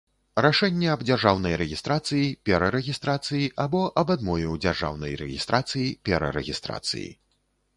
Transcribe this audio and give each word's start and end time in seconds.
Рашэнне 0.43 0.87
аб 0.93 1.01
дзяржаўнай 1.07 1.57
рэгiстрацыi, 1.61 2.21
перарэгiстрацыi 2.49 3.49
або 3.65 3.83
аб 4.03 4.15
адмове 4.15 4.47
ў 4.53 4.63
дзяржаўнай 4.65 5.13
рэгiстрацыi, 5.23 5.87
перарэгiстрацыi. 6.11 7.07